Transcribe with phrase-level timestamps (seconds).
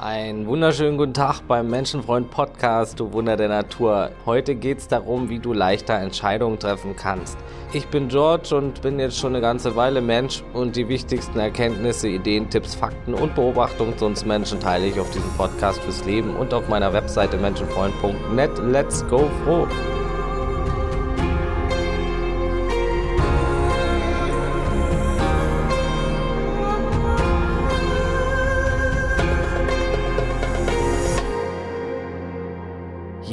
[0.00, 4.12] Einen wunderschönen guten Tag beim Menschenfreund Podcast, du Wunder der Natur.
[4.26, 7.36] Heute geht es darum, wie du leichter Entscheidungen treffen kannst.
[7.72, 12.06] Ich bin George und bin jetzt schon eine ganze Weile Mensch und die wichtigsten Erkenntnisse,
[12.06, 16.36] Ideen, Tipps, Fakten und Beobachtungen zu uns Menschen teile ich auf diesem Podcast fürs Leben
[16.36, 18.56] und auf meiner Webseite menschenfreund.net.
[18.70, 19.66] Let's go froh!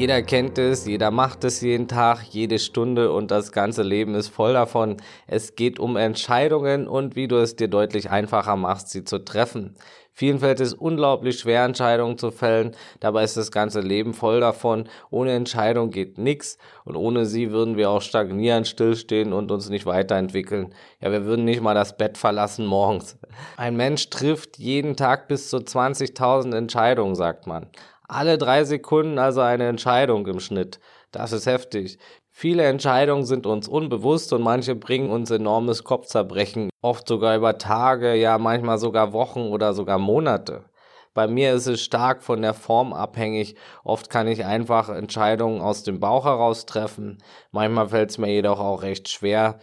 [0.05, 4.27] Jeder kennt es, jeder macht es jeden Tag, jede Stunde und das ganze Leben ist
[4.27, 4.97] voll davon.
[5.25, 9.75] Es geht um Entscheidungen und wie du es dir deutlich einfacher machst, sie zu treffen.
[10.13, 12.75] Vielen fällt es unglaublich schwer, Entscheidungen zu fällen.
[12.99, 14.87] Dabei ist das ganze Leben voll davon.
[15.09, 19.87] Ohne Entscheidung geht nichts und ohne sie würden wir auch stagnieren, stillstehen und uns nicht
[19.87, 20.75] weiterentwickeln.
[21.01, 23.17] Ja, wir würden nicht mal das Bett verlassen morgens.
[23.57, 27.71] Ein Mensch trifft jeden Tag bis zu 20.000 Entscheidungen, sagt man.
[28.07, 30.79] Alle drei Sekunden also eine Entscheidung im Schnitt.
[31.11, 31.97] Das ist heftig.
[32.29, 38.13] Viele Entscheidungen sind uns unbewusst und manche bringen uns enormes Kopfzerbrechen, oft sogar über Tage,
[38.15, 40.65] ja manchmal sogar Wochen oder sogar Monate.
[41.13, 43.55] Bei mir ist es stark von der Form abhängig.
[43.85, 47.19] Oft kann ich einfach Entscheidungen aus dem Bauch heraus treffen.
[47.51, 49.59] Manchmal fällt es mir jedoch auch recht schwer.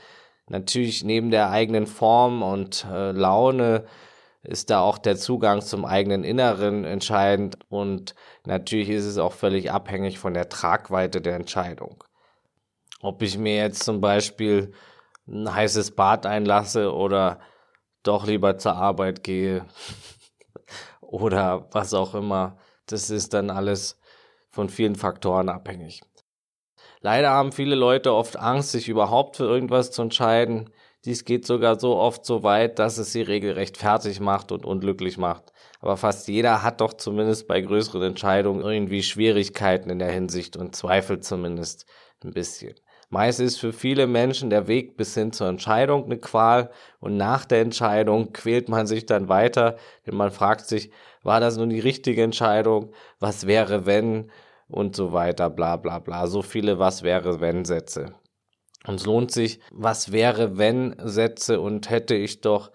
[0.49, 3.85] Natürlich neben der eigenen Form und äh, Laune
[4.43, 9.71] ist da auch der Zugang zum eigenen Inneren entscheidend und natürlich ist es auch völlig
[9.71, 12.03] abhängig von der Tragweite der Entscheidung.
[13.01, 14.73] Ob ich mir jetzt zum Beispiel
[15.29, 17.41] ein heißes Bad einlasse oder
[18.03, 19.65] doch lieber zur Arbeit gehe
[21.01, 24.01] oder was auch immer, das ist dann alles
[24.51, 26.03] von vielen Faktoren abhängig.
[27.01, 30.71] Leider haben viele Leute oft Angst, sich überhaupt für irgendwas zu entscheiden.
[31.05, 35.19] Dies geht sogar so oft so weit, dass es sie regelrecht fertig macht und unglücklich
[35.19, 35.53] macht.
[35.81, 40.77] Aber fast jeder hat doch zumindest bei größeren Entscheidungen irgendwie Schwierigkeiten in der Hinsicht und
[40.77, 41.87] zweifelt zumindest
[42.23, 42.75] ein bisschen.
[43.11, 47.45] Meist ist für viele Menschen der Weg bis hin zur Entscheidung eine Qual und nach
[47.45, 50.91] der Entscheidung quält man sich dann weiter, denn man fragt sich,
[51.23, 52.93] war das nun die richtige Entscheidung?
[53.19, 54.31] Was wäre wenn?
[54.69, 56.27] Und so weiter, bla bla bla.
[56.27, 58.15] So viele Was wäre wenn Sätze.
[58.87, 62.73] Und es lohnt sich, was wäre, wenn Sätze und hätte ich doch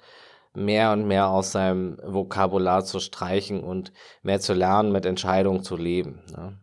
[0.54, 3.92] mehr und mehr aus seinem Vokabular zu streichen und
[4.24, 6.24] mehr zu lernen, mit Entscheidungen zu leben.
[6.36, 6.58] Ne?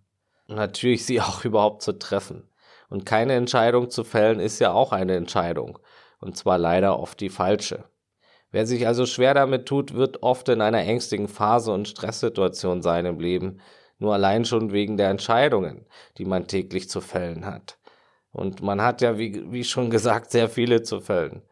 [0.48, 2.48] Und natürlich sie auch überhaupt zu treffen.
[2.88, 5.78] Und keine Entscheidung zu fällen ist ja auch eine Entscheidung.
[6.20, 7.84] Und zwar leider oft die falsche.
[8.50, 13.04] Wer sich also schwer damit tut, wird oft in einer ängstigen Phase und Stresssituation sein
[13.04, 13.60] im Leben,
[13.98, 15.86] nur allein schon wegen der Entscheidungen,
[16.18, 17.78] die man täglich zu fällen hat.
[18.34, 21.42] Und man hat ja, wie, wie schon gesagt, sehr viele zu fällen.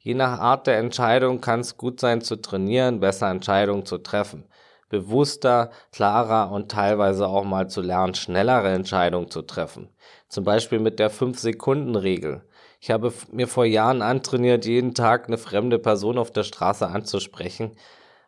[0.00, 4.44] Je nach Art der Entscheidung kann es gut sein zu trainieren, besser Entscheidungen zu treffen.
[4.88, 9.88] Bewusster, klarer und teilweise auch mal zu lernen, schnellere Entscheidungen zu treffen.
[10.28, 12.42] Zum Beispiel mit der 5-Sekunden-Regel.
[12.80, 17.76] Ich habe mir vor Jahren antrainiert, jeden Tag eine fremde Person auf der Straße anzusprechen.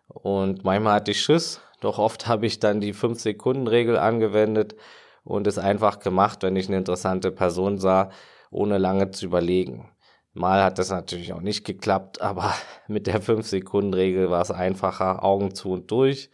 [0.06, 4.76] Und manchmal hatte ich Schiss, doch oft habe ich dann die 5-Sekunden-Regel angewendet
[5.24, 8.10] und es einfach gemacht, wenn ich eine interessante Person sah,
[8.50, 9.90] ohne lange zu überlegen.
[10.34, 12.54] Mal hat das natürlich auch nicht geklappt, aber
[12.88, 16.30] mit der 5-Sekunden-Regel war es einfacher, Augen zu und durch.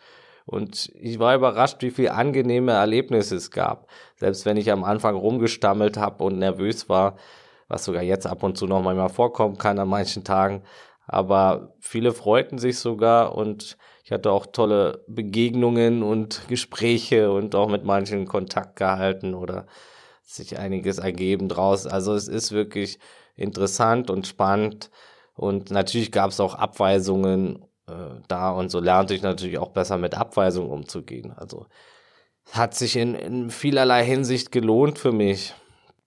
[0.47, 3.89] Und ich war überrascht, wie viele angenehme Erlebnisse es gab.
[4.17, 7.17] Selbst wenn ich am Anfang rumgestammelt habe und nervös war,
[7.69, 10.63] was sogar jetzt ab und zu noch manchmal vorkommen kann an manchen Tagen.
[11.07, 17.69] Aber viele freuten sich sogar und ich hatte auch tolle Begegnungen und Gespräche und auch
[17.69, 19.67] mit manchen Kontakt gehalten oder
[20.23, 21.87] sich einiges ergeben draus.
[21.87, 22.99] Also es ist wirklich
[23.37, 24.91] interessant und spannend.
[25.35, 29.99] Und natürlich gab es auch Abweisungen äh, da und so lernte ich natürlich auch besser
[29.99, 31.33] mit Abweisungen umzugehen.
[31.37, 31.67] Also
[32.53, 35.55] hat sich in, in vielerlei Hinsicht gelohnt für mich.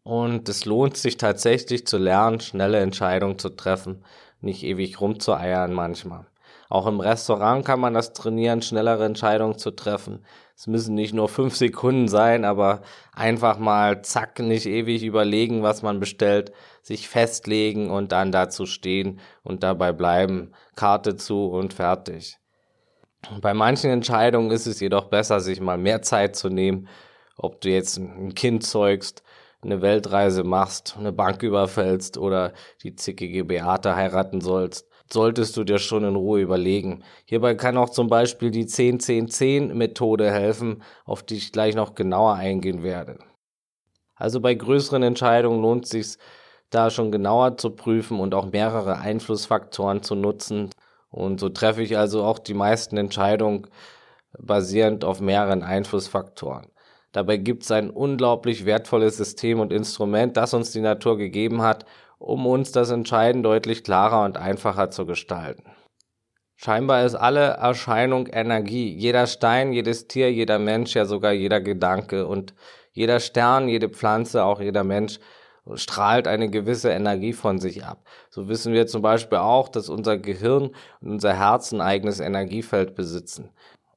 [0.03, 4.03] Und es lohnt sich tatsächlich zu lernen, schnelle Entscheidungen zu treffen,
[4.41, 6.25] nicht ewig rumzueiern manchmal.
[6.69, 10.25] Auch im Restaurant kann man das trainieren, schnellere Entscheidungen zu treffen.
[10.55, 12.81] Es müssen nicht nur fünf Sekunden sein, aber
[13.13, 16.51] einfach mal zack, nicht ewig überlegen, was man bestellt,
[16.81, 22.37] sich festlegen und dann dazu stehen und dabei bleiben, Karte zu und fertig.
[23.41, 26.87] Bei manchen Entscheidungen ist es jedoch besser, sich mal mehr Zeit zu nehmen,
[27.37, 29.23] ob du jetzt ein Kind zeugst,
[29.61, 32.53] eine Weltreise machst, eine Bank überfällst oder
[32.83, 37.03] die zickige Beate heiraten sollst solltest du dir schon in Ruhe überlegen.
[37.25, 42.83] Hierbei kann auch zum Beispiel die 10-10-10-Methode helfen, auf die ich gleich noch genauer eingehen
[42.83, 43.19] werde.
[44.15, 46.17] Also bei größeren Entscheidungen lohnt es sich,
[46.69, 50.71] da schon genauer zu prüfen und auch mehrere Einflussfaktoren zu nutzen.
[51.09, 53.67] Und so treffe ich also auch die meisten Entscheidungen
[54.39, 56.67] basierend auf mehreren Einflussfaktoren.
[57.11, 61.85] Dabei gibt es ein unglaublich wertvolles System und Instrument, das uns die Natur gegeben hat,
[62.23, 65.63] um uns das Entscheiden deutlich klarer und einfacher zu gestalten.
[66.55, 68.95] Scheinbar ist alle Erscheinung Energie.
[68.95, 72.53] Jeder Stein, jedes Tier, jeder Mensch, ja sogar jeder Gedanke und
[72.93, 75.19] jeder Stern, jede Pflanze, auch jeder Mensch
[75.75, 78.05] strahlt eine gewisse Energie von sich ab.
[78.29, 80.71] So wissen wir zum Beispiel auch, dass unser Gehirn
[81.01, 83.49] und unser Herz ein eigenes Energiefeld besitzen.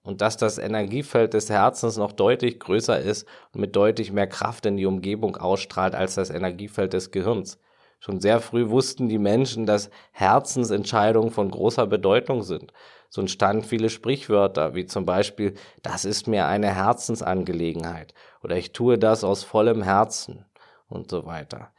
[0.02, 4.66] Und dass das Energiefeld des Herzens noch deutlich größer ist und mit deutlich mehr Kraft
[4.66, 7.60] in die Umgebung ausstrahlt als das Energiefeld des Gehirns.
[7.98, 12.72] Schon sehr früh wussten die Menschen, dass Herzensentscheidungen von großer Bedeutung sind.
[13.08, 18.98] So entstanden viele Sprichwörter, wie zum Beispiel, das ist mir eine Herzensangelegenheit oder ich tue
[18.98, 20.44] das aus vollem Herzen
[20.88, 21.72] und so weiter.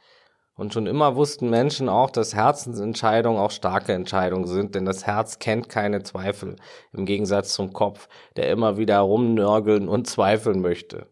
[0.58, 5.38] Und schon immer wussten Menschen auch, dass Herzensentscheidungen auch starke Entscheidungen sind, denn das Herz
[5.38, 6.56] kennt keine Zweifel,
[6.92, 11.06] im Gegensatz zum Kopf, der immer wieder rumnörgeln und zweifeln möchte.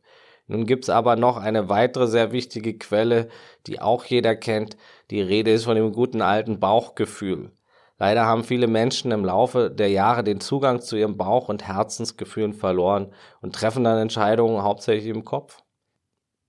[0.48, 3.28] Nun gibt's aber noch eine weitere sehr wichtige Quelle,
[3.66, 4.76] die auch jeder kennt.
[5.10, 7.50] Die Rede ist von dem guten alten Bauchgefühl.
[7.98, 12.52] Leider haben viele Menschen im Laufe der Jahre den Zugang zu ihrem Bauch- und Herzensgefühlen
[12.52, 15.62] verloren und treffen dann Entscheidungen hauptsächlich im Kopf.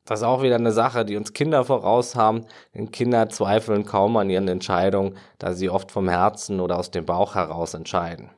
[0.05, 4.15] Das ist auch wieder eine Sache, die uns Kinder voraus haben, denn Kinder zweifeln kaum
[4.17, 8.29] an ihren Entscheidungen, da sie oft vom Herzen oder aus dem Bauch heraus entscheiden.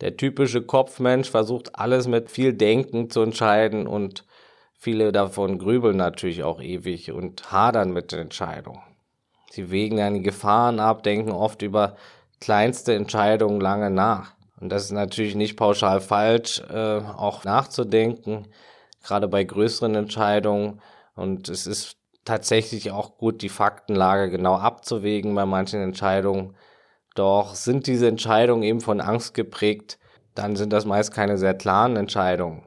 [0.00, 4.24] Der typische Kopfmensch versucht alles mit viel Denken zu entscheiden und
[4.80, 8.80] viele davon grübeln natürlich auch ewig und hadern mit den Entscheidungen.
[9.50, 11.94] Sie wägen dann die Gefahren ab, denken oft über
[12.40, 14.32] kleinste Entscheidungen lange nach.
[14.60, 18.48] Und das ist natürlich nicht pauschal falsch, äh, auch nachzudenken
[19.02, 20.80] gerade bei größeren Entscheidungen.
[21.14, 26.54] Und es ist tatsächlich auch gut, die Faktenlage genau abzuwägen bei manchen Entscheidungen.
[27.14, 29.98] Doch sind diese Entscheidungen eben von Angst geprägt,
[30.34, 32.62] dann sind das meist keine sehr klaren Entscheidungen.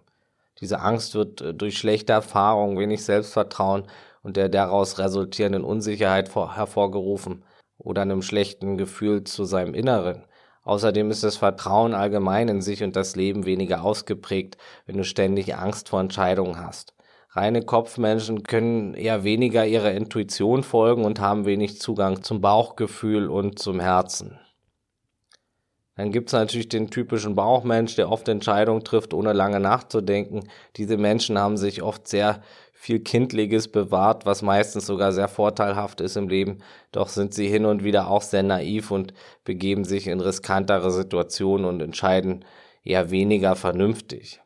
[0.64, 3.84] Diese Angst wird äh, durch schlechte Erfahrungen, wenig Selbstvertrauen
[4.22, 7.44] und der daraus resultierenden Unsicherheit hervorgerufen
[7.78, 10.24] oder einem schlechten Gefühl zu seinem Inneren.
[10.64, 14.56] Außerdem ist das Vertrauen allgemein in sich und das Leben weniger ausgeprägt,
[14.86, 16.94] wenn du ständig Angst vor Entscheidungen hast.
[17.32, 23.60] Reine Kopfmenschen können eher weniger ihrer Intuition folgen und haben wenig Zugang zum Bauchgefühl und
[23.60, 24.40] zum Herzen.
[25.96, 30.50] Dann gibt es natürlich den typischen Bauchmensch, der oft Entscheidungen trifft, ohne lange nachzudenken.
[30.76, 32.42] Diese Menschen haben sich oft sehr
[32.74, 36.58] viel Kindliches bewahrt, was meistens sogar sehr vorteilhaft ist im Leben.
[36.92, 39.14] Doch sind sie hin und wieder auch sehr naiv und
[39.44, 42.44] begeben sich in riskantere Situationen und entscheiden
[42.84, 44.42] eher weniger vernünftig.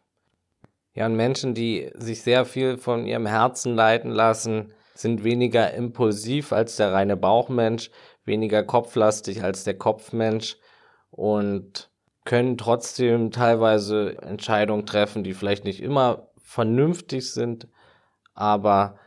[0.93, 6.51] Ja, und Menschen, die sich sehr viel von ihrem Herzen leiten lassen, sind weniger impulsiv
[6.51, 7.89] als der reine Bauchmensch,
[8.25, 10.57] weniger kopflastig als der Kopfmensch
[11.11, 11.89] und
[12.25, 17.67] können trotzdem teilweise Entscheidungen treffen, die vielleicht nicht immer vernünftig sind,
[18.33, 18.97] aber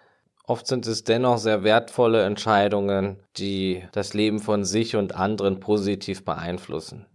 [0.44, 6.24] oft sind es dennoch sehr wertvolle Entscheidungen, die das Leben von sich und anderen positiv
[6.24, 7.06] beeinflussen.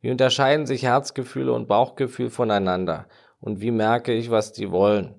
[0.00, 3.06] Wie unterscheiden sich Herzgefühle und Bauchgefühl voneinander?
[3.40, 5.14] Und wie merke ich, was die wollen?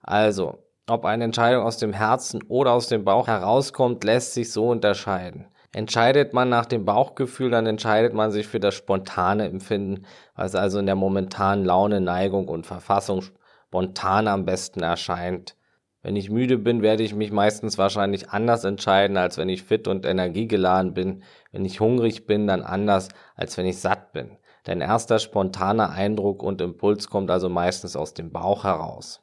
[0.00, 4.68] Also, ob eine Entscheidung aus dem Herzen oder aus dem Bauch herauskommt, lässt sich so
[4.68, 5.48] unterscheiden.
[5.78, 10.80] Entscheidet man nach dem Bauchgefühl, dann entscheidet man sich für das spontane Empfinden, was also
[10.80, 15.54] in der momentanen Laune, Neigung und Verfassung spontan am besten erscheint.
[16.02, 19.86] Wenn ich müde bin, werde ich mich meistens wahrscheinlich anders entscheiden, als wenn ich fit
[19.86, 21.22] und energiegeladen bin.
[21.52, 24.36] Wenn ich hungrig bin, dann anders, als wenn ich satt bin.
[24.64, 29.22] Dein erster spontaner Eindruck und Impuls kommt also meistens aus dem Bauch heraus.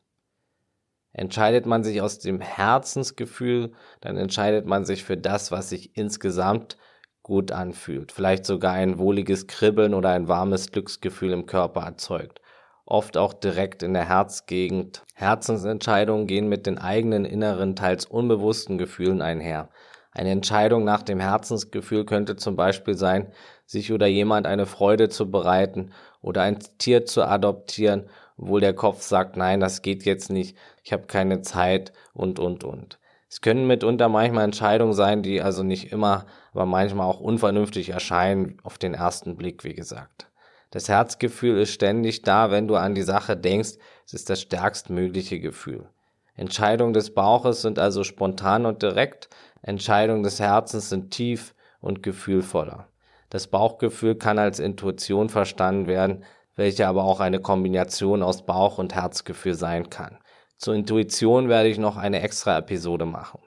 [1.16, 6.78] Entscheidet man sich aus dem Herzensgefühl, dann entscheidet man sich für das, was sich insgesamt
[7.24, 8.12] gut anfühlt.
[8.12, 12.42] Vielleicht sogar ein wohliges Kribbeln oder ein warmes Glücksgefühl im Körper erzeugt
[12.86, 15.04] oft auch direkt in der Herzgegend.
[15.16, 19.70] Herzensentscheidungen gehen mit den eigenen inneren, teils unbewussten Gefühlen einher.
[20.12, 23.32] Eine Entscheidung nach dem Herzensgefühl könnte zum Beispiel sein,
[23.66, 25.92] sich oder jemand eine Freude zu bereiten
[26.22, 28.08] oder ein Tier zu adoptieren,
[28.38, 30.56] obwohl der Kopf sagt, nein, das geht jetzt nicht,
[30.86, 33.00] ich habe keine Zeit und, und, und.
[33.28, 38.60] Es können mitunter manchmal Entscheidungen sein, die also nicht immer, aber manchmal auch unvernünftig erscheinen,
[38.64, 40.30] auf den ersten Blick, wie gesagt.
[40.70, 43.78] Das Herzgefühl ist ständig da, wenn du an die Sache denkst.
[44.06, 45.90] Es ist das stärkstmögliche Gefühl.
[46.36, 49.28] Entscheidungen des Bauches sind also spontan und direkt.
[49.64, 52.88] Entscheidungen des Herzens sind tief und gefühlvoller.
[53.32, 56.24] Das Bauchgefühl kann als Intuition verstanden werden,
[56.56, 60.20] welche aber auch eine Kombination aus Bauch- und Herzgefühl sein kann.
[60.66, 63.40] Zur Intuition werde ich noch eine extra Episode machen.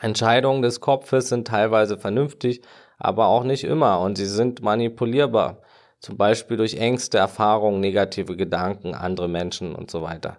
[0.00, 2.62] Entscheidungen des Kopfes sind teilweise vernünftig,
[2.96, 5.62] aber auch nicht immer und sie sind manipulierbar.
[5.98, 10.38] zum Beispiel durch Ängste, Erfahrungen, negative Gedanken, andere Menschen und so weiter.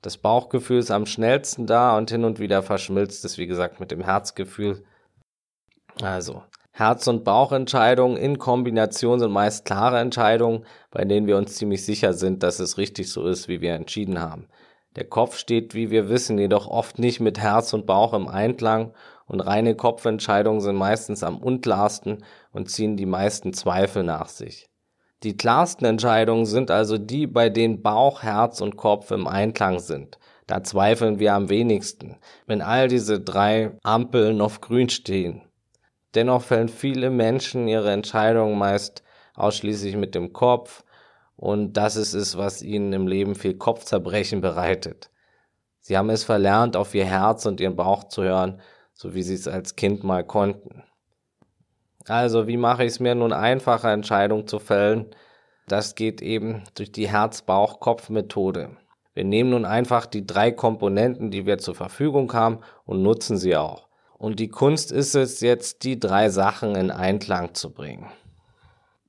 [0.00, 3.90] Das Bauchgefühl ist am schnellsten da und hin und wieder verschmilzt es, wie gesagt, mit
[3.90, 4.84] dem Herzgefühl.
[6.00, 11.84] Also, Herz- und Bauchentscheidungen in Kombination sind meist klare Entscheidungen, bei denen wir uns ziemlich
[11.84, 14.48] sicher sind, dass es richtig so ist, wie wir entschieden haben.
[14.98, 18.94] Der Kopf steht, wie wir wissen, jedoch oft nicht mit Herz und Bauch im Einklang
[19.26, 24.68] und reine Kopfentscheidungen sind meistens am unklarsten und ziehen die meisten Zweifel nach sich.
[25.22, 30.18] Die klarsten Entscheidungen sind also die, bei denen Bauch, Herz und Kopf im Einklang sind.
[30.48, 32.16] Da zweifeln wir am wenigsten,
[32.48, 35.42] wenn all diese drei Ampeln auf grün stehen.
[36.16, 39.04] Dennoch fällen viele Menschen ihre Entscheidungen meist
[39.36, 40.82] ausschließlich mit dem Kopf
[41.38, 45.08] und das ist es, was ihnen im Leben viel Kopfzerbrechen bereitet.
[45.78, 48.60] Sie haben es verlernt, auf ihr Herz und ihren Bauch zu hören,
[48.92, 50.82] so wie sie es als Kind mal konnten.
[52.08, 55.14] Also, wie mache ich es mir nun einfacher, Entscheidungen zu fällen?
[55.68, 58.70] Das geht eben durch die Herz-Bauch-Kopf-Methode.
[59.14, 63.56] Wir nehmen nun einfach die drei Komponenten, die wir zur Verfügung haben und nutzen sie
[63.56, 63.86] auch.
[64.16, 68.08] Und die Kunst ist es jetzt, die drei Sachen in Einklang zu bringen.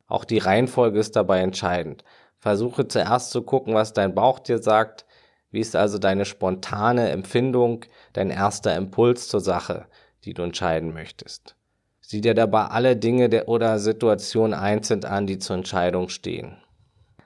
[0.10, 2.04] Auch die Reihenfolge ist dabei entscheidend.
[2.40, 5.06] Versuche zuerst zu gucken, was dein Bauch dir sagt.
[5.52, 9.86] Wie ist also deine spontane Empfindung, dein erster Impuls zur Sache,
[10.26, 11.56] die du entscheiden möchtest?
[12.02, 16.58] Sieh dir dabei alle Dinge der oder Situationen einzeln an, die zur Entscheidung stehen.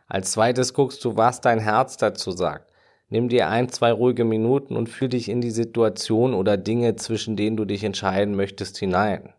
[0.07, 2.71] Als zweites guckst du, was dein Herz dazu sagt.
[3.07, 7.35] Nimm dir ein, zwei ruhige Minuten und fühl dich in die Situation oder Dinge, zwischen
[7.35, 9.33] denen du dich entscheiden möchtest, hinein.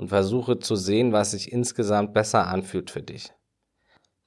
[0.00, 3.34] Und versuche zu sehen, was sich insgesamt besser anfühlt für dich.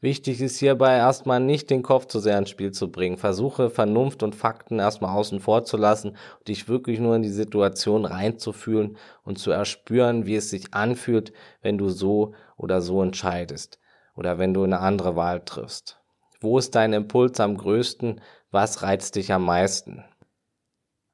[0.01, 3.17] Wichtig ist hierbei erstmal nicht den Kopf zu sehr ins Spiel zu bringen.
[3.17, 7.29] Versuche Vernunft und Fakten erstmal außen vor zu lassen und dich wirklich nur in die
[7.29, 13.79] Situation reinzufühlen und zu erspüren, wie es sich anfühlt, wenn du so oder so entscheidest
[14.15, 15.99] oder wenn du eine andere Wahl triffst.
[16.39, 18.21] Wo ist dein Impuls am größten?
[18.51, 20.05] Was reizt dich am meisten?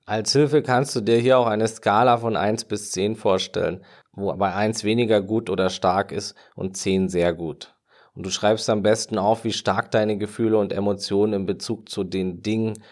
[0.10, 3.86] Als Hilfe kannst du dir hier auch eine Skala von 1 bis 10 vorstellen,
[4.20, 7.76] wo bei 1 weniger gut oder stark ist und 10 sehr gut.
[8.16, 12.04] Und du schreibst am besten auf, wie stark deine Gefühle und Emotionen in Bezug zu
[12.04, 12.84] den Dingen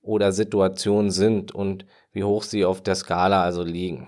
[0.00, 4.06] oder Situationen sind und wie hoch sie auf der Skala also liegen.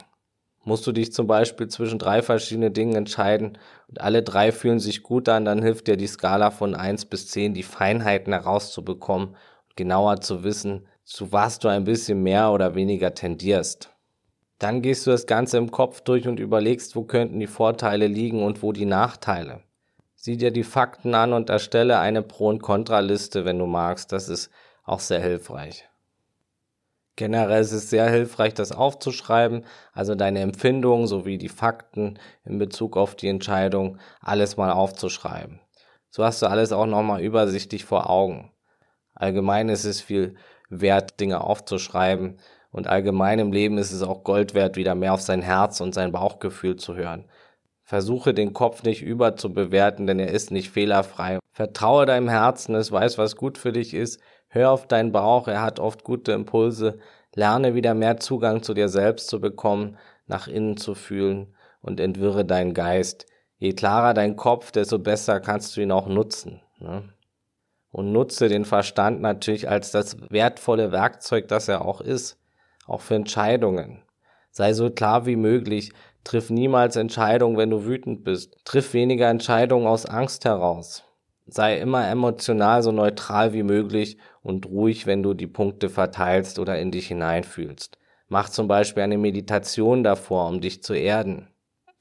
[0.65, 3.59] Musst du dich zum Beispiel zwischen drei verschiedenen Dingen entscheiden
[3.89, 7.29] und alle drei fühlen sich gut an, dann hilft dir die Skala von 1 bis
[7.29, 9.35] 10, die Feinheiten herauszubekommen
[9.77, 13.95] genauer zu wissen, zu was du ein bisschen mehr oder weniger tendierst.
[14.59, 18.43] Dann gehst du das Ganze im Kopf durch und überlegst, wo könnten die Vorteile liegen
[18.43, 19.63] und wo die Nachteile.
[20.17, 24.11] Sieh dir die Fakten an und erstelle eine Pro- und Kontraliste, wenn du magst.
[24.11, 24.51] Das ist
[24.85, 25.89] auch sehr hilfreich.
[27.15, 32.97] Generell ist es sehr hilfreich, das aufzuschreiben, also deine Empfindungen sowie die Fakten in Bezug
[32.97, 35.61] auf die Entscheidung alles mal aufzuschreiben.
[36.11, 38.53] So hast du alles auch nochmal übersichtlich vor Augen.
[39.15, 40.37] Allgemein ist es viel
[40.69, 42.39] wert, Dinge aufzuschreiben.
[42.71, 45.95] Und allgemein im Leben ist es auch Gold wert, wieder mehr auf sein Herz und
[45.95, 47.25] sein Bauchgefühl zu hören.
[47.83, 51.39] Versuche den Kopf nicht überzubewerten, denn er ist nicht fehlerfrei.
[51.53, 54.21] Vertraue deinem Herzen, es weiß, was gut für dich ist.
[54.49, 56.99] Hör auf deinen Bauch, er hat oft gute Impulse.
[57.35, 59.97] Lerne wieder mehr Zugang zu dir selbst zu bekommen,
[60.27, 63.27] nach innen zu fühlen und entwirre deinen Geist.
[63.57, 66.61] Je klarer dein Kopf, desto besser kannst du ihn auch nutzen.
[66.79, 67.05] Ne?
[67.91, 72.39] und nutze den Verstand natürlich als das wertvolle Werkzeug, das er auch ist,
[72.89, 74.03] auch für Entscheidungen.
[74.51, 75.93] Sei so klar wie möglich,
[76.25, 81.05] triff niemals Entscheidungen, wenn du wütend bist, triff weniger Entscheidungen aus Angst heraus.
[81.47, 86.79] Sei immer emotional so neutral wie möglich und ruhig, wenn du die Punkte verteilst oder
[86.79, 87.99] in dich hineinfühlst.
[88.27, 91.49] Mach zum Beispiel eine Meditation davor, um dich zu erden.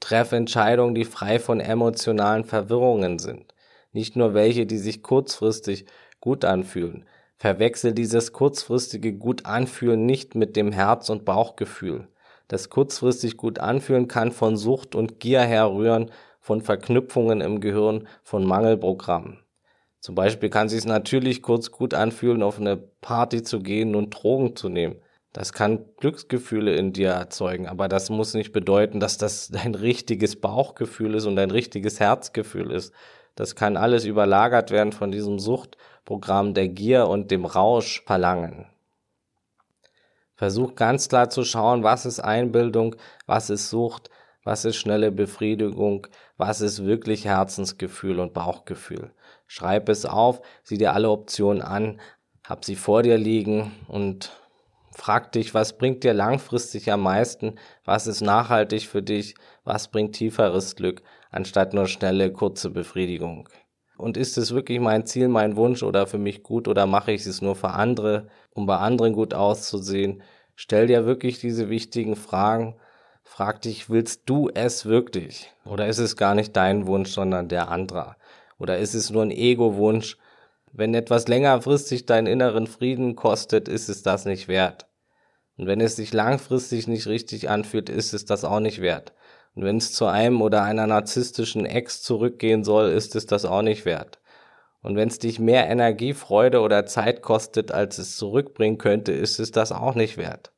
[0.00, 3.54] Treff Entscheidungen, die frei von emotionalen Verwirrungen sind
[3.92, 5.86] nicht nur welche, die sich kurzfristig
[6.20, 7.04] gut anfühlen.
[7.38, 12.08] Verwechsel dieses kurzfristige gut anfühlen nicht mit dem Herz- und Bauchgefühl.
[12.48, 18.44] Das kurzfristig gut anfühlen kann von Sucht und Gier herrühren, von Verknüpfungen im Gehirn, von
[18.44, 19.38] Mangelprogrammen.
[20.00, 24.10] Zum Beispiel kann es sich natürlich kurz gut anfühlen, auf eine Party zu gehen und
[24.10, 24.96] Drogen zu nehmen.
[25.32, 30.40] Das kann Glücksgefühle in dir erzeugen, aber das muss nicht bedeuten, dass das dein richtiges
[30.40, 32.92] Bauchgefühl ist und dein richtiges Herzgefühl ist.
[33.34, 35.38] Das kann alles überlagert werden von diesem
[36.08, 38.66] Suchtprogramm der Gier und dem Rausch verlangen.
[40.36, 42.96] Versuch ganz klar zu schauen, was ist Einbildung,
[43.26, 44.08] was ist Sucht,
[44.42, 46.06] was ist schnelle Befriedigung,
[46.38, 49.12] was ist wirklich Herzensgefühl und Bauchgefühl.
[49.46, 52.00] Schreib es auf, sieh dir alle Optionen an,
[52.44, 54.32] hab sie vor dir liegen und
[54.92, 59.34] frag dich, was bringt dir langfristig am meisten, was ist nachhaltig für dich,
[59.64, 61.02] was bringt tieferes Glück.
[61.30, 63.50] anstatt nur schnelle, kurze Befriedigung.
[63.98, 67.26] Und ist es wirklich mein Ziel, mein Wunsch oder für mich gut oder mache ich
[67.26, 70.22] es nur für andere, um bei anderen gut auszusehen?
[70.54, 72.76] Stell dir wirklich diese wichtigen Fragen.
[73.24, 75.52] Frag dich, willst du es wirklich?
[75.64, 78.16] Oder ist es gar nicht dein Wunsch, sondern der anderer?
[78.60, 80.16] Oder ist es nur ein Ego-Wunsch?
[80.72, 84.86] Wenn etwas längerfristig deinen inneren Frieden kostet, ist es das nicht wert.
[85.56, 89.12] Und wenn es sich langfristig nicht richtig anfühlt, ist es das auch nicht wert.
[89.54, 93.62] Und wenn es zu einem oder einer narzisstischen Ex zurückgehen soll, ist es das auch
[93.62, 94.20] nicht wert.
[94.82, 99.40] Und wenn es dich mehr Energie, Freude oder Zeit kostet, als es zurückbringen könnte, ist
[99.40, 100.52] es das auch nicht wert.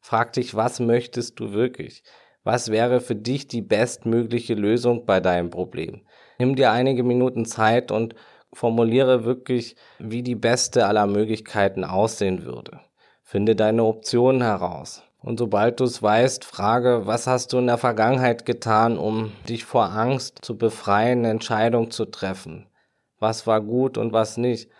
[0.00, 2.02] Frag dich, was möchtest du wirklich?
[2.44, 6.06] Was wäre für dich die bestmögliche Lösung bei deinem Problem?
[6.38, 8.14] Nimm dir einige Minuten Zeit und
[8.52, 12.80] formuliere wirklich, wie die beste aller Möglichkeiten aussehen würde.
[13.22, 15.02] Finde deine Optionen heraus.
[15.26, 19.64] Und sobald du es weißt, frage, was hast du in der Vergangenheit getan, um dich
[19.64, 22.68] vor Angst zu befreien, eine Entscheidung zu treffen?
[23.18, 24.70] Was war gut und was nicht?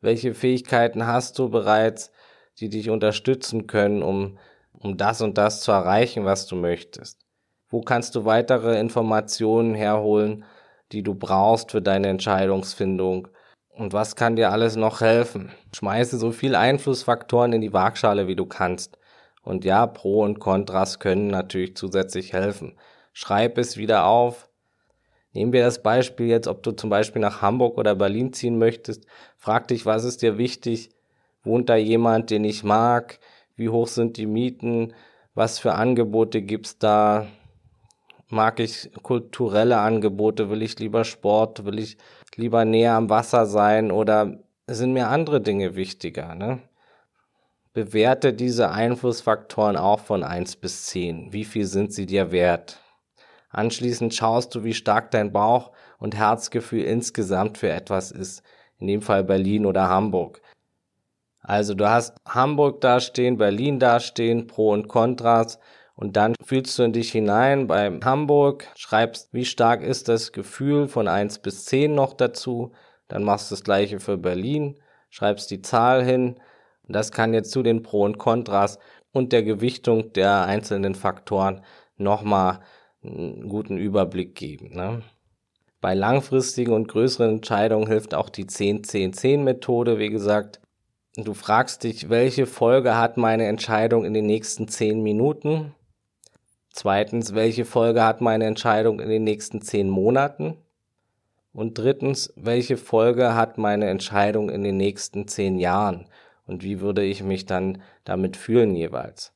[0.00, 2.10] Welche Fähigkeiten hast du bereits,
[2.58, 4.36] die dich unterstützen können, um,
[4.72, 7.24] um das und das zu erreichen, was du möchtest?
[7.68, 10.44] Wo kannst du weitere Informationen herholen,
[10.90, 13.28] die du brauchst für deine Entscheidungsfindung?
[13.68, 15.52] Und was kann dir alles noch helfen?
[15.72, 18.98] Schmeiße so viel Einflussfaktoren in die Waagschale, wie du kannst.
[19.44, 22.74] Und ja, Pro und Kontras können natürlich zusätzlich helfen.
[23.12, 24.48] Schreib es wieder auf.
[25.32, 29.04] Nehmen wir das Beispiel jetzt, ob du zum Beispiel nach Hamburg oder Berlin ziehen möchtest.
[29.36, 30.90] Frag dich, was ist dir wichtig?
[31.42, 33.18] Wohnt da jemand, den ich mag?
[33.56, 34.94] Wie hoch sind die Mieten?
[35.34, 37.26] Was für Angebote gibt's da?
[38.28, 40.48] Mag ich kulturelle Angebote?
[40.48, 41.64] Will ich lieber Sport?
[41.64, 41.98] Will ich
[42.36, 43.90] lieber näher am Wasser sein?
[43.90, 46.34] Oder sind mir andere Dinge wichtiger?
[46.34, 46.60] Ne?
[47.74, 51.32] Bewerte diese Einflussfaktoren auch von 1 bis 10.
[51.32, 52.78] Wie viel sind sie dir wert?
[53.50, 58.44] Anschließend schaust du, wie stark dein Bauch- und Herzgefühl insgesamt für etwas ist.
[58.78, 60.40] In dem Fall Berlin oder Hamburg.
[61.40, 65.58] Also du hast Hamburg dastehen, Berlin dastehen, Pro und Kontras
[65.96, 70.86] und dann fühlst du in dich hinein bei Hamburg, schreibst, wie stark ist das Gefühl
[70.86, 72.70] von 1 bis 10 noch dazu,
[73.08, 76.38] dann machst du das gleiche für Berlin, schreibst die Zahl hin,
[76.88, 78.78] das kann jetzt zu den Pro und Kontras
[79.12, 81.62] und der Gewichtung der einzelnen Faktoren
[81.96, 82.60] nochmal
[83.02, 84.74] einen guten Überblick geben.
[84.74, 85.02] Ne?
[85.80, 89.98] Bei langfristigen und größeren Entscheidungen hilft auch die 10-10-10-Methode.
[89.98, 90.60] Wie gesagt,
[91.16, 95.74] du fragst dich, welche Folge hat meine Entscheidung in den nächsten 10 Minuten?
[96.70, 100.56] Zweitens, welche Folge hat meine Entscheidung in den nächsten 10 Monaten?
[101.52, 106.06] Und drittens, welche Folge hat meine Entscheidung in den nächsten 10 Jahren?
[106.46, 109.32] Und wie würde ich mich dann damit fühlen jeweils.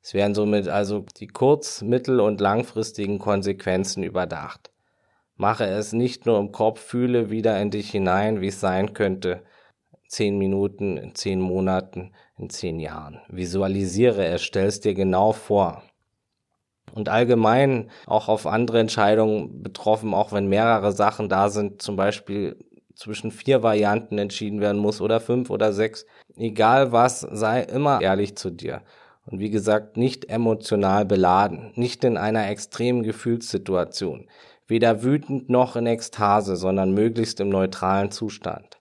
[0.00, 4.70] Es werden somit also die kurz-, mittel- und langfristigen Konsequenzen überdacht.
[5.36, 9.42] Mache es nicht nur im Kopf, fühle wieder in dich hinein, wie es sein könnte,
[10.08, 13.20] zehn Minuten, in zehn Monaten, in zehn Jahren.
[13.28, 15.82] Visualisiere es, stell es dir genau vor.
[16.94, 22.56] Und allgemein auch auf andere Entscheidungen betroffen, auch wenn mehrere Sachen da sind, zum Beispiel
[22.98, 26.04] zwischen vier Varianten entschieden werden muss oder fünf oder sechs.
[26.36, 28.82] Egal was, sei immer ehrlich zu dir.
[29.24, 34.28] Und wie gesagt, nicht emotional beladen, nicht in einer extremen Gefühlssituation,
[34.66, 38.78] weder wütend noch in Ekstase, sondern möglichst im neutralen Zustand.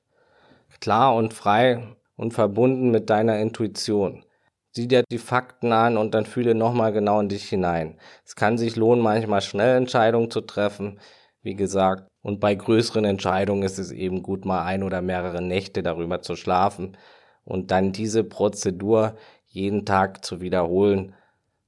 [0.80, 4.24] Klar und frei und verbunden mit deiner Intuition.
[4.72, 8.00] Sieh dir die Fakten an und dann fühle nochmal genau in dich hinein.
[8.26, 11.00] Es kann sich lohnen, manchmal schnell Entscheidungen zu treffen,
[11.42, 15.82] wie gesagt, und bei größeren Entscheidungen ist es eben gut, mal ein oder mehrere Nächte
[15.82, 16.98] darüber zu schlafen
[17.46, 19.16] und dann diese Prozedur
[19.48, 21.16] jeden Tag zu wiederholen,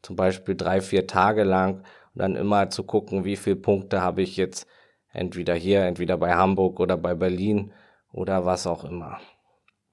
[0.02, 1.76] zum Beispiel drei, vier Tage lang
[2.14, 4.68] und dann immer zu gucken, wie viele Punkte habe ich jetzt
[5.14, 7.72] entweder hier, entweder bei Hamburg oder bei Berlin
[8.12, 9.22] oder was auch immer.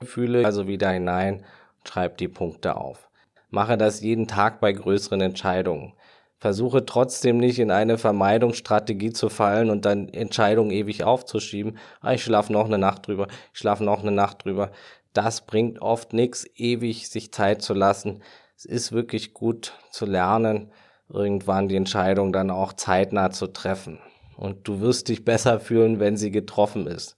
[0.02, 1.44] Fühle also wieder hinein
[1.78, 3.08] und schreib die Punkte auf.
[3.50, 5.92] Mache das jeden Tag bei größeren Entscheidungen
[6.38, 11.78] versuche trotzdem nicht in eine Vermeidungsstrategie zu fallen und dann Entscheidungen ewig aufzuschieben.
[12.00, 14.70] Ah, ich schlafe noch eine Nacht drüber, ich schlafe noch eine Nacht drüber.
[15.12, 18.22] Das bringt oft nichts, ewig sich Zeit zu lassen.
[18.56, 20.70] Es ist wirklich gut zu lernen,
[21.08, 23.98] irgendwann die Entscheidung dann auch zeitnah zu treffen.
[24.36, 27.16] Und du wirst dich besser fühlen, wenn sie getroffen ist.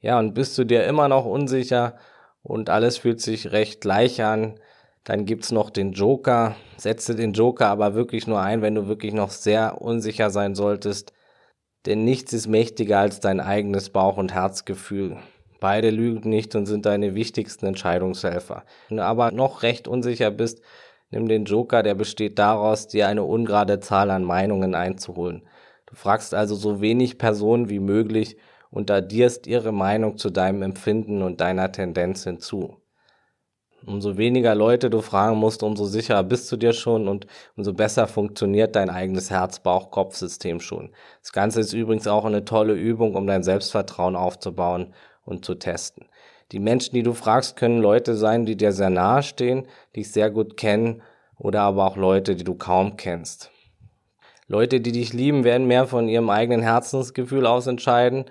[0.00, 1.96] Ja, und bist du dir immer noch unsicher
[2.42, 4.58] und alles fühlt sich recht gleich an,
[5.06, 6.56] dann gibt's noch den Joker.
[6.76, 11.12] Setze den Joker aber wirklich nur ein, wenn du wirklich noch sehr unsicher sein solltest.
[11.86, 15.18] Denn nichts ist mächtiger als dein eigenes Bauch- und Herzgefühl.
[15.60, 18.64] Beide lügen nicht und sind deine wichtigsten Entscheidungshelfer.
[18.88, 20.60] Wenn du aber noch recht unsicher bist,
[21.10, 25.46] nimm den Joker, der besteht daraus, dir eine ungerade Zahl an Meinungen einzuholen.
[25.86, 28.38] Du fragst also so wenig Personen wie möglich
[28.70, 32.76] und addierst ihre Meinung zu deinem Empfinden und deiner Tendenz hinzu.
[33.84, 38.06] Umso weniger Leute du fragen musst, umso sicherer bist du dir schon und umso besser
[38.06, 40.90] funktioniert dein eigenes Herz-Bauch-Kopf-System schon.
[41.22, 46.06] Das Ganze ist übrigens auch eine tolle Übung, um dein Selbstvertrauen aufzubauen und zu testen.
[46.52, 50.30] Die Menschen, die du fragst, können Leute sein, die dir sehr nahe stehen, dich sehr
[50.30, 51.02] gut kennen
[51.38, 53.50] oder aber auch Leute, die du kaum kennst.
[54.48, 58.26] Leute, die dich lieben, werden mehr von ihrem eigenen Herzensgefühl aus entscheiden.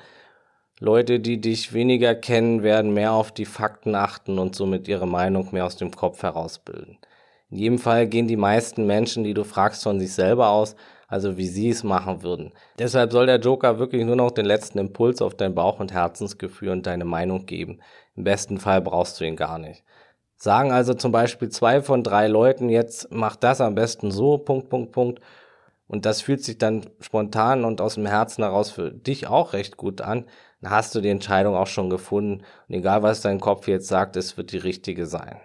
[0.79, 5.47] Leute, die dich weniger kennen, werden mehr auf die Fakten achten und somit ihre Meinung
[5.51, 6.97] mehr aus dem Kopf herausbilden.
[7.49, 10.75] In jedem Fall gehen die meisten Menschen, die du fragst, von sich selber aus,
[11.07, 12.51] also wie sie es machen würden.
[12.77, 16.69] Deshalb soll der Joker wirklich nur noch den letzten Impuls auf dein Bauch- und Herzensgefühl
[16.69, 17.79] und deine Meinung geben.
[18.15, 19.83] Im besten Fall brauchst du ihn gar nicht.
[20.35, 24.69] Sagen also zum Beispiel zwei von drei Leuten jetzt, mach das am besten so, Punkt,
[24.69, 25.21] Punkt, Punkt.
[25.87, 29.77] Und das fühlt sich dann spontan und aus dem Herzen heraus für dich auch recht
[29.77, 30.25] gut an.
[30.61, 32.43] Dann hast du die Entscheidung auch schon gefunden.
[32.67, 35.39] Und egal was dein Kopf jetzt sagt, es wird die richtige sein.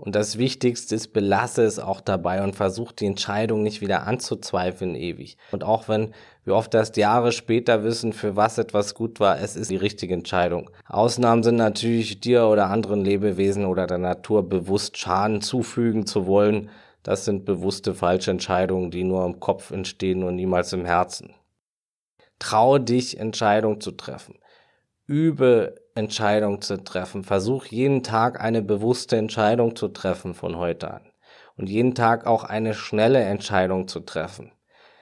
[0.00, 4.94] Und das Wichtigste ist, belasse es auch dabei und versuch die Entscheidung nicht wieder anzuzweifeln
[4.94, 5.36] ewig.
[5.52, 9.56] Und auch wenn wir oft erst Jahre später wissen, für was etwas gut war, es
[9.56, 10.70] ist die richtige Entscheidung.
[10.88, 16.70] Ausnahmen sind natürlich dir oder anderen Lebewesen oder der Natur bewusst Schaden zufügen zu wollen.
[17.02, 21.34] Das sind bewusste falsche Entscheidungen, die nur im Kopf entstehen und niemals im Herzen.
[22.40, 24.40] Trau dich, Entscheidungen zu treffen
[25.10, 27.24] übe Entscheidungen zu treffen.
[27.24, 31.02] Versuch jeden Tag eine bewusste Entscheidung zu treffen von heute an.
[31.56, 34.52] Und jeden Tag auch eine schnelle Entscheidung zu treffen.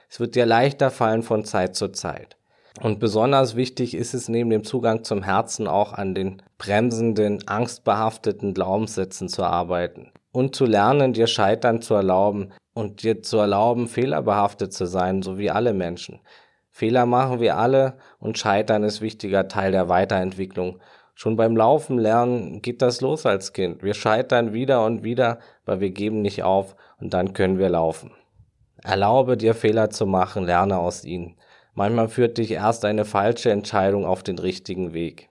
[0.09, 2.37] Es wird dir leichter fallen von Zeit zu Zeit.
[2.81, 8.55] Und besonders wichtig ist es neben dem Zugang zum Herzen auch an den bremsenden, angstbehafteten
[8.55, 14.73] Glaubenssätzen zu arbeiten und zu lernen, dir Scheitern zu erlauben und dir zu erlauben, fehlerbehaftet
[14.73, 16.19] zu sein, so wie alle Menschen.
[16.79, 20.79] Fehler machen wir alle und Scheitern ist wichtiger Teil der Weiterentwicklung.
[21.13, 23.83] Schon beim Laufen lernen geht das los als Kind.
[23.83, 28.13] Wir scheitern wieder und wieder, aber wir geben nicht auf und dann können wir laufen.
[28.81, 31.35] Erlaube dir Fehler zu machen, lerne aus ihnen.
[31.73, 35.27] Manchmal führt dich erst eine falsche Entscheidung auf den richtigen Weg.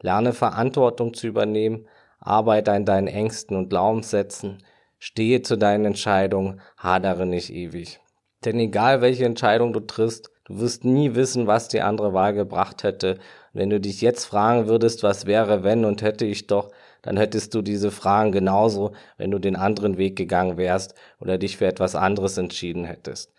[0.00, 1.88] Lerne Verantwortung zu übernehmen,
[2.20, 4.62] arbeite an deinen Ängsten und Glaubenssätzen,
[5.00, 7.98] stehe zu deinen Entscheidungen, hadere nicht ewig.
[8.44, 12.82] Denn egal welche Entscheidung du triffst, Du wirst nie wissen, was die andere Wahl gebracht
[12.82, 13.18] hätte.
[13.54, 16.70] wenn du dich jetzt fragen würdest, was wäre, wenn und hätte ich doch,
[17.02, 21.56] dann hättest du diese Fragen genauso, wenn du den anderen Weg gegangen wärst oder dich
[21.56, 23.32] für etwas anderes entschieden hättest.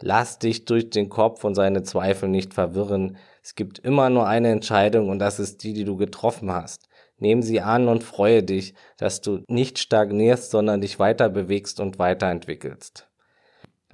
[0.00, 3.18] Lass dich durch den Kopf und seine Zweifel nicht verwirren.
[3.42, 6.88] Es gibt immer nur eine Entscheidung und das ist die, die du getroffen hast.
[7.18, 11.98] Nehm sie an und freue dich, dass du nicht stagnierst, sondern dich weiter bewegst und
[11.98, 13.08] weiterentwickelst.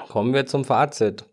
[0.08, 1.24] Kommen wir zum Fazit.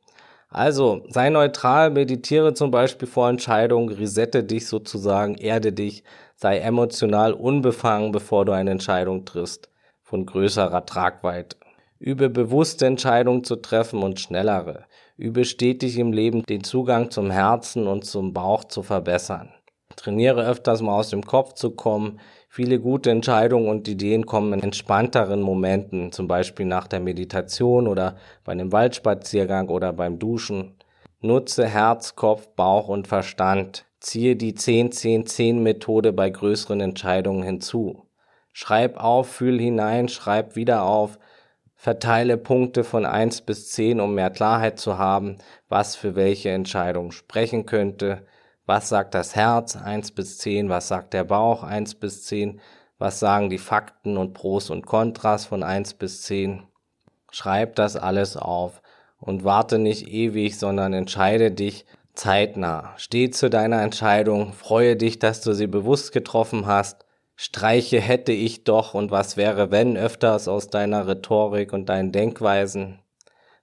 [0.53, 6.03] Also, sei neutral, meditiere zum Beispiel vor Entscheidungen, resette dich sozusagen, erde dich,
[6.35, 9.71] sei emotional unbefangen, bevor du eine Entscheidung triffst,
[10.03, 11.57] von größerer Tragweite.
[11.97, 14.85] Übe bewusste Entscheidungen zu treffen und schnellere.
[15.17, 19.49] Übe stetig im Leben den Zugang zum Herzen und zum Bauch zu verbessern.
[19.95, 22.19] Trainiere öfters mal aus dem Kopf zu kommen,
[22.55, 28.15] Viele gute Entscheidungen und Ideen kommen in entspannteren Momenten, zum Beispiel nach der Meditation oder
[28.43, 30.75] bei einem Waldspaziergang oder beim Duschen.
[31.19, 33.87] Nutze Herz, Kopf, Bauch und Verstand.
[33.99, 38.05] Ziehe die 10-10-10-Methode bei größeren Entscheidungen hinzu.
[38.51, 41.17] Schreib auf, fühl hinein, schreib wieder auf.
[41.73, 45.37] Verteile Punkte von 1 bis 10, um mehr Klarheit zu haben,
[45.69, 48.27] was für welche Entscheidung sprechen könnte.
[48.65, 49.75] Was sagt das Herz?
[49.75, 50.69] 1 bis 10.
[50.69, 51.63] Was sagt der Bauch?
[51.63, 52.61] 1 bis 10.
[52.97, 56.63] Was sagen die Fakten und Pros und Kontras von 1 bis 10?
[57.31, 58.81] Schreib das alles auf
[59.19, 62.93] und warte nicht ewig, sondern entscheide dich zeitnah.
[62.97, 67.05] Steh zu deiner Entscheidung, freue dich, dass du sie bewusst getroffen hast.
[67.35, 72.99] Streiche hätte ich doch und was wäre wenn öfters aus deiner Rhetorik und deinen Denkweisen.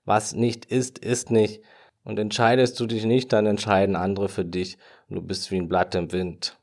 [0.05, 1.63] Was nicht ist, ist nicht.
[2.03, 4.77] Und entscheidest du dich nicht, dann entscheiden andere für dich
[5.11, 6.57] du bist wie ein Blatt im Wind.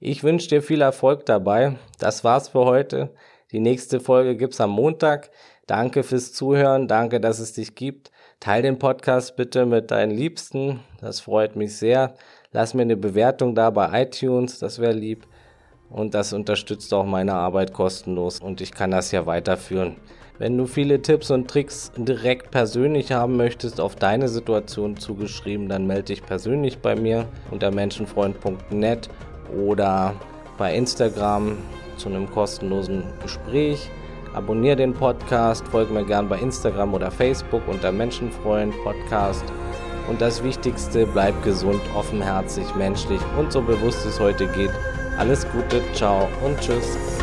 [0.00, 1.76] Ich wünsche dir viel Erfolg dabei.
[1.98, 3.14] Das war's für heute.
[3.52, 5.30] Die nächste Folge gibt's am Montag.
[5.66, 6.88] Danke fürs Zuhören.
[6.88, 8.10] Danke, dass es dich gibt.
[8.40, 10.80] Teil den Podcast bitte mit deinen Liebsten.
[11.00, 12.14] Das freut mich sehr.
[12.52, 14.58] Lass mir eine Bewertung da bei iTunes.
[14.58, 15.26] Das wäre lieb.
[15.90, 18.40] Und das unterstützt auch meine Arbeit kostenlos.
[18.40, 19.96] Und ich kann das ja weiterführen.
[20.40, 25.86] Wenn du viele Tipps und Tricks direkt persönlich haben möchtest, auf deine Situation zugeschrieben, dann
[25.86, 29.10] melde dich persönlich bei mir unter menschenfreund.net
[29.54, 30.14] oder
[30.56, 31.58] bei Instagram
[31.98, 33.90] zu einem kostenlosen Gespräch.
[34.32, 39.44] Abonnier den Podcast, folge mir gern bei Instagram oder Facebook unter Menschenfreund Podcast.
[40.08, 44.72] Und das Wichtigste, bleib gesund, offenherzig, menschlich und so bewusst es heute geht.
[45.18, 47.19] Alles Gute, ciao und tschüss.